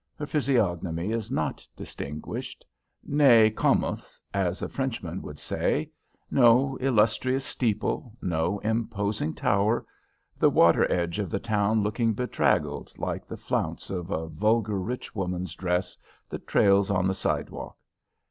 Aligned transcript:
Her 0.17 0.25
physiognomy 0.25 1.11
is 1.11 1.29
not 1.29 1.67
distinguished; 1.75 2.65
nez 3.03 3.51
camus, 3.55 4.19
as 4.33 4.63
a 4.63 4.67
Frenchman 4.67 5.21
would 5.21 5.37
say; 5.37 5.91
no 6.31 6.75
illustrious 6.79 7.45
steeple, 7.45 8.11
no 8.19 8.57
imposing 8.61 9.35
tower; 9.35 9.85
the 10.39 10.49
water 10.49 10.91
edge 10.91 11.19
of 11.19 11.29
the 11.29 11.37
town 11.39 11.83
looking 11.83 12.13
bedraggled, 12.15 12.97
like 12.97 13.27
the 13.27 13.37
flounce 13.37 13.91
of 13.91 14.09
a 14.09 14.25
vulgar 14.27 14.79
rich 14.79 15.13
woman's 15.13 15.53
dress 15.53 15.95
that 16.29 16.47
trails 16.47 16.89
on 16.89 17.07
the 17.07 17.13
sidewalk. 17.13 17.77